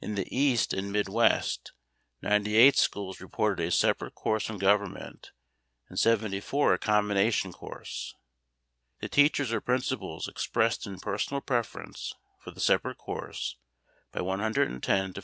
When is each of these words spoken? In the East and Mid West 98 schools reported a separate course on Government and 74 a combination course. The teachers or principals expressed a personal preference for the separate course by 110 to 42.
In 0.00 0.16
the 0.16 0.26
East 0.36 0.72
and 0.74 0.90
Mid 0.90 1.08
West 1.08 1.70
98 2.20 2.76
schools 2.76 3.20
reported 3.20 3.64
a 3.64 3.70
separate 3.70 4.12
course 4.16 4.50
on 4.50 4.58
Government 4.58 5.30
and 5.88 5.96
74 5.96 6.74
a 6.74 6.78
combination 6.80 7.52
course. 7.52 8.16
The 8.98 9.08
teachers 9.08 9.52
or 9.52 9.60
principals 9.60 10.26
expressed 10.26 10.84
a 10.88 10.96
personal 10.98 11.42
preference 11.42 12.12
for 12.40 12.50
the 12.50 12.58
separate 12.58 12.98
course 12.98 13.56
by 14.10 14.20
110 14.22 14.78
to 14.80 14.96
42. 15.20 15.20